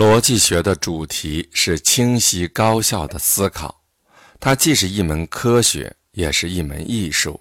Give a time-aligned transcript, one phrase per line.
[0.00, 3.82] 逻辑学的主题是清晰高效的思考，
[4.40, 7.38] 它既是一门科学，也是一门艺术。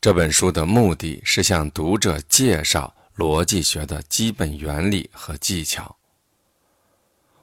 [0.00, 5.94] 这本书的目的是向读者介绍逻辑学的基本原理和技巧。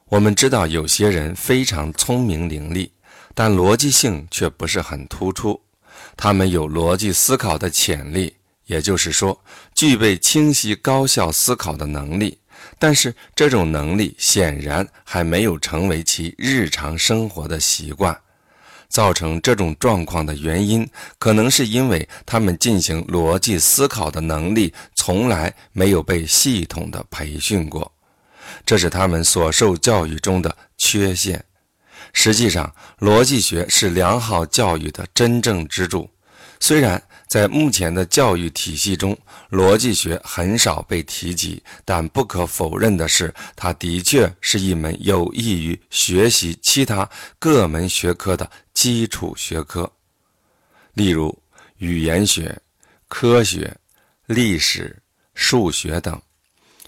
[0.06, 2.90] 我们知道，有些人非常聪明伶俐，
[3.36, 5.62] 但逻辑性却不是很突出。
[6.18, 9.40] 他们有逻辑思考的潜力，也就是说，
[9.76, 12.40] 具备清晰高效思考的能力。
[12.84, 18.20] 但是这种能力显然还没有成为其日常生活的习惯。
[18.90, 20.86] 造成这种状况的原因，
[21.18, 27.90] 可能是因为他们进行逻辑思考的能力从来没有被系统的培训过，
[28.66, 31.42] 这是他们所受教育中的缺陷。
[32.12, 36.10] 实际上，逻辑学是良好教育的真正支柱，
[36.60, 37.02] 虽然。
[37.34, 39.18] 在目前的教育体系中，
[39.50, 49.92] 逻辑学很少被提及，但不可否认的是，它的确是一门有益于学习其他各门学科的基础学科，
[50.94, 51.36] 例如
[51.78, 52.56] 语言学、
[53.08, 53.76] 科学、
[54.28, 54.96] 历史、
[55.34, 56.22] 数学等。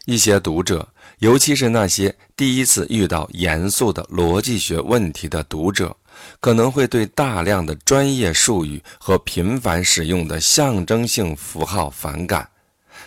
[0.06, 5.97] 一些读者，尤其是那些第一次遇到严肃的逻辑学问题的读者。
[6.39, 12.47] 可能会对大量的专业术语和频繁使用的象征性符号反感，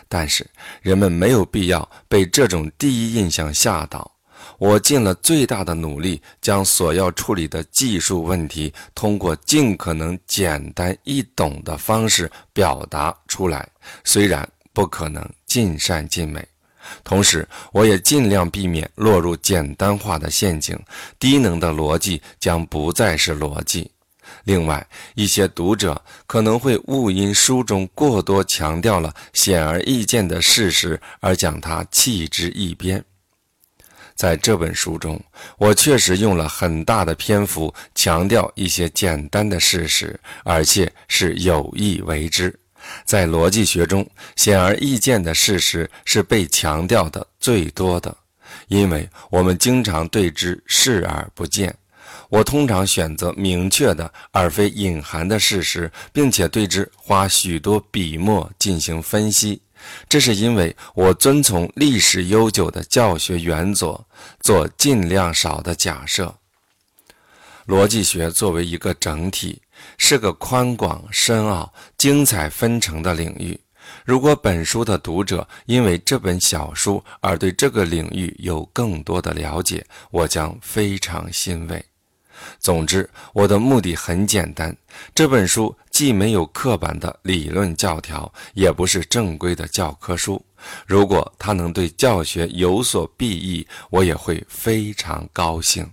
[0.09, 0.47] 但是
[0.83, 4.11] 人们没有必要被这种第一印象吓倒。
[4.59, 13.69] 我尽了最大的努力，将所要处理的技术问题通过尽可能简单易懂的方式表达出来，
[14.05, 16.47] 虽然不可能尽善尽美。
[17.03, 20.79] 同时，我也尽量避免落入简单化的陷阱，
[21.19, 23.91] 低能的逻辑将不再是逻辑。
[24.45, 33.05] 另外，一些读者可能会误因书中过多强调了显而易见的事实而将它弃之一边。
[34.15, 35.21] 在这本书中，
[35.59, 42.59] 我确实用了很大的篇幅强调一些简单的事实，而且是有意为之。
[43.05, 48.17] 在逻辑学中，显而易见的事实是被强调的最多的，
[48.69, 51.75] 因为我们经常对之视而不见。
[52.31, 59.63] 我通常选择明确的而非隐含的事实，并且对之花许多笔墨进行分析。
[60.09, 64.05] 这是因为我遵从历史悠久的教学原则，
[64.41, 66.35] 做尽量少的假设。
[67.69, 69.63] 逻辑学作为一个整体。
[69.97, 73.57] 是个宽广、深奥、精彩纷呈的领域。
[74.05, 81.85] 如果本书的读者因为这本小书而对这个领域有更多的了解，我将非常欣慰。
[82.59, 84.77] 总之，我的目的很简单：
[85.15, 90.45] 这本书既没有刻板的理论教条，也不是正规的教科书。
[90.87, 95.89] 如果它能对教学有所裨益，我也会非常高兴。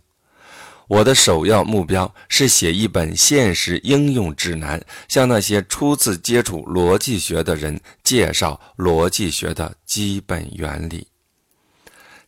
[0.88, 11.08] 我的首要目标是写一本现实应用指南，向那些初次接触逻辑学的人介绍逻辑学的基本原理。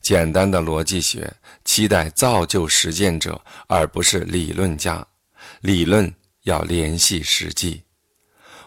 [0.01, 1.31] 简单的逻辑学
[1.65, 5.05] 期待造就实践者，而不是理论家。
[5.61, 6.11] 理论
[6.43, 7.83] 要联系实际。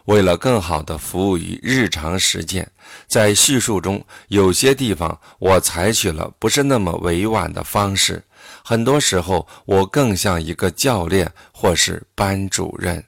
[0.06, 2.70] 为了更好地服务于日常实践，
[3.06, 8.22] 在叙述中有些地方我采取了不是那么委婉的方式。
[8.64, 13.04] 很多时候，我更像一个教练或是班主任，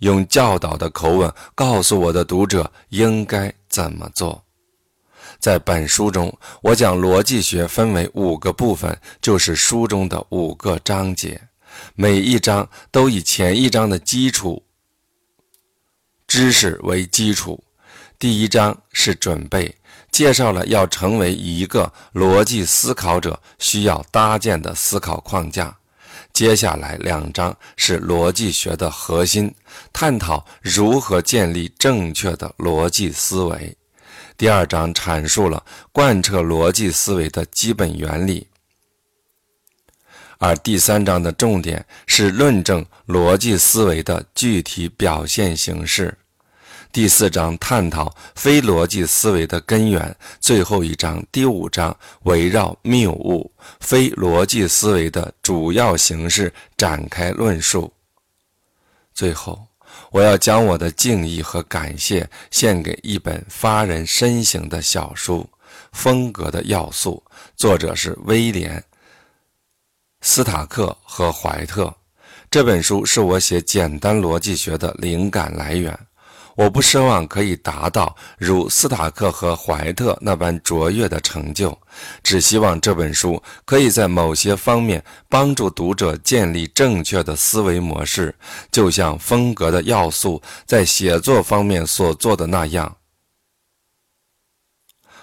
[0.00, 4.44] 用教导的口吻告诉我的读者应该怎么做。
[5.38, 11.40] 在本书中，我将逻辑学分为五个部分，就是书中的五个章节，
[11.94, 14.62] 每一章都以前一章的基础
[16.26, 17.62] 知识为基础。
[18.20, 19.74] 第一章是准备。
[20.10, 25.78] 介绍了要成为一个逻辑思考者需要搭建的思考框架。
[26.30, 29.54] 接下来两章是逻辑学的核心，
[29.90, 33.74] 探讨如何建立正确的逻辑思维。
[34.36, 38.48] 第二章阐述了贯彻逻辑思维的基本原理，
[40.36, 46.18] 而第三章的重点是论证逻辑思维的具体表现形式。
[46.92, 53.48] 第四章探讨非逻辑思维的根源，最后一章第五章围绕谬误、
[53.78, 57.92] 非逻辑思维的主要形式展开论述。
[59.14, 59.64] 最后，
[60.10, 65.48] 我要将我的敬意和感谢献给一本发人深省的小书
[65.92, 67.22] 《风格的要素》，
[67.56, 68.80] 作者是威廉·
[70.22, 71.94] 斯塔克和怀特。
[72.50, 75.96] 这本书是我写简单逻辑学的灵感来源。
[76.56, 81.76] 我不奢望可以达到如斯塔克和怀特那般卓越的成就，
[82.22, 88.34] 只希望这本书可以在某些方面帮助读者建立正确的思维模式，
[88.70, 92.96] 就像风格的要素在写作方面所做的那样。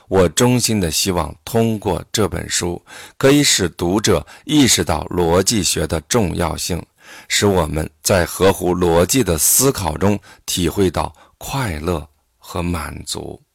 [0.08, 2.82] 我衷心的希望通过这本书，
[3.18, 6.82] 可以使读者意识到逻辑学的重要性，
[7.28, 11.14] 使我们在合乎逻辑的思考中体会到。
[11.38, 12.08] 快乐
[12.38, 13.47] 和满足。